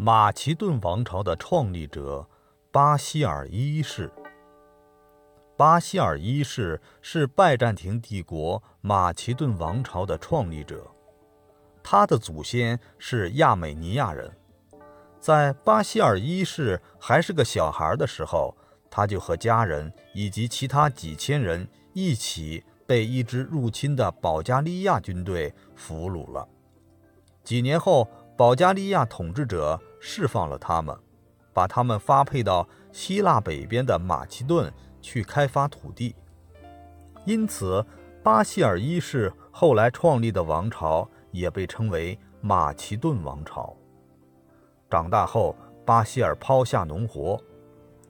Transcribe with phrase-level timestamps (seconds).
[0.00, 2.24] 马其顿王朝的创立者
[2.70, 4.08] 巴西尔一世。
[5.56, 10.88] 巴西尔一世是拜占庭帝国马其顿王朝的创立者，
[11.82, 14.30] 他的祖先是亚美尼亚人。
[15.18, 18.56] 在巴西尔一世还是个小孩的时候，
[18.88, 26.46] 他就和家人以及其他几千人一起被一支入侵的保加利亚军队俘虏了。
[27.42, 30.96] 几年后，保加利亚统治者释放了他们，
[31.52, 36.14] 把他们发配到希腊北边的马其顿去开发土地。
[37.24, 37.84] 因此，
[38.22, 43.76] 巴希尔一世后来创立的王朝也被称为马其顿王朝。
[44.90, 47.38] 长大后，巴希尔抛下农活，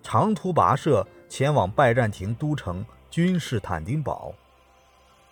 [0.03, 4.33] 长途跋涉前往拜占庭都城君士坦丁堡。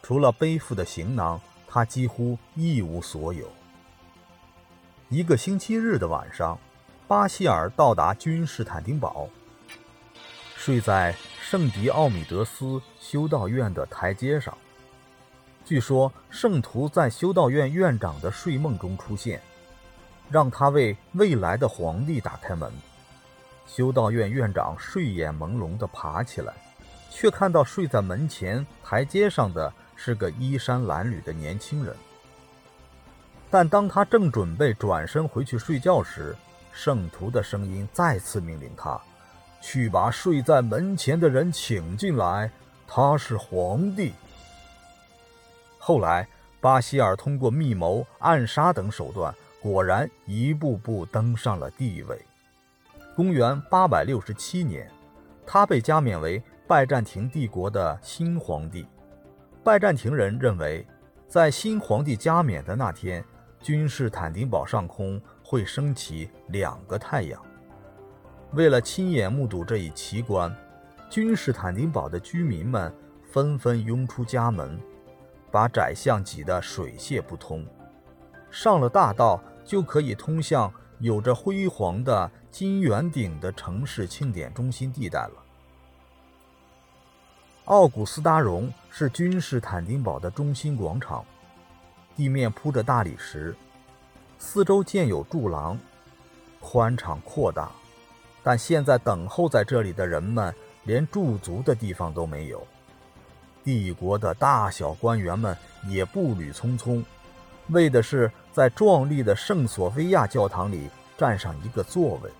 [0.02, 3.46] 除了背负的行囊，他几乎一无所有。
[5.08, 6.58] 一个星期日的晚上，
[7.06, 9.28] 巴希尔到达君士坦丁堡，
[10.56, 14.58] 睡在圣迪奥米德斯修道院的台阶上。
[15.64, 19.40] 据说，圣徒在修道院院长的睡梦中出现，
[20.28, 22.68] 让他为未来的皇帝打开门。
[23.64, 26.52] 修道院院长睡眼朦胧地爬起来，
[27.12, 31.94] 却看到睡在门前台阶上的是个衣衫褴褛的年轻人。
[33.50, 36.36] 但当他正准备转身回去睡觉时，
[36.72, 39.00] 圣徒的声音再次命令他
[39.62, 42.50] ：“去把睡在门前的人请进来，
[42.86, 44.12] 他是皇帝。”
[45.78, 46.26] 后来，
[46.60, 52.20] 巴希尔通过密谋、暗杀等手段，果然一步步登上了帝位。
[53.14, 54.90] 公元867年，
[55.46, 58.86] 他被加冕为拜占庭帝国的新皇帝。
[59.62, 60.86] 拜占庭人认为，
[61.28, 63.24] 在新皇帝加冕的那天，
[63.60, 67.40] 君士坦丁堡上空会升起两个太阳。
[68.52, 70.54] 为了亲眼目睹这一奇观，
[71.10, 72.94] 君士坦丁堡的居民们
[73.30, 74.80] 纷纷拥出家门，
[75.50, 77.66] 把窄巷挤得水泄不通。
[78.50, 85.42] 上了大道，就可以通向有着辉煌的金圆顶的城市庆典中心地带了。
[87.64, 91.24] 奥古斯达荣是君士坦丁堡的中心广场。
[92.16, 93.54] 地面铺着大理石，
[94.38, 95.78] 四周建有柱廊，
[96.60, 97.70] 宽敞阔大。
[98.42, 100.54] 但现在等候在这里的人们
[100.84, 102.66] 连驻足的地方都没有。
[103.62, 105.54] 帝国的大小官员们
[105.88, 107.04] 也步履匆匆，
[107.68, 110.88] 为的是在壮丽的圣索菲亚教堂里
[111.18, 112.30] 占上一个座位。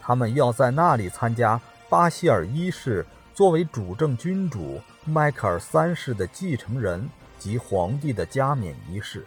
[0.00, 7.08] 他们要在那里参加巴希尔一世作为主政君主迈克尔三世的继承人。
[7.38, 9.24] 及皇帝的加冕仪式，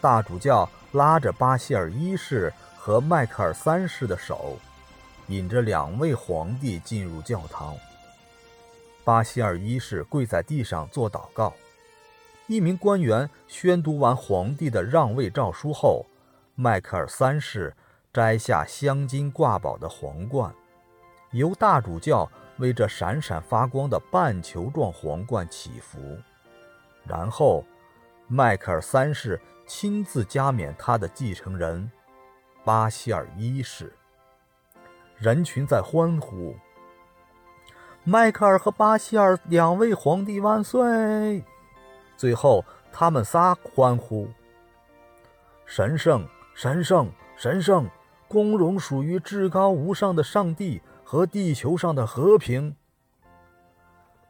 [0.00, 4.56] 大主教拉着巴希尔一世和迈克尔三世的手，
[5.28, 7.76] 引着两位皇帝进入教堂。
[9.04, 11.52] 巴希尔一世跪在地上做祷告。
[12.46, 16.04] 一名官员宣读完皇帝的让位诏书后，
[16.54, 17.74] 迈克尔三世
[18.12, 20.52] 摘下镶金挂宝的皇冠，
[21.30, 26.18] 由大主教为这闪闪发光的半球状皇冠祈福。
[27.04, 27.64] 然后，
[28.28, 31.90] 迈克尔三世亲自加冕他的继承人
[32.64, 33.92] 巴希尔一世。
[35.16, 36.54] 人群在欢呼
[38.04, 41.44] ：“迈克尔和巴希尔两位皇帝万岁！”
[42.16, 44.28] 最后，他们仨欢呼
[45.66, 47.88] ：“神圣，神圣，神圣！
[48.28, 52.76] 光荣属于至高无上的上帝和地球上的和平。”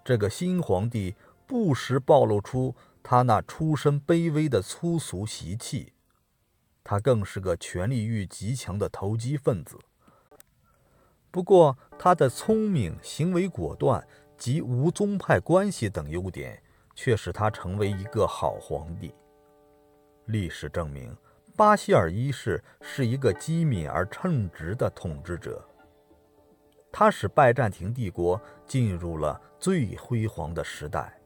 [0.03, 1.15] 这个新皇帝。
[1.51, 5.95] 不时暴露出他那出身卑微的粗俗习气，
[6.85, 9.77] 他更是个权力欲极强的投机分子。
[11.29, 14.07] 不过，他的聪明、行为果断
[14.39, 16.63] 及无宗派关系等优点，
[16.95, 19.13] 却使他成为一个好皇帝。
[20.27, 21.17] 历史证明，
[21.57, 25.69] 巴西尔一世是一个机敏而称职的统治者，
[26.93, 31.20] 他使拜占庭帝国进入了最辉煌的时代。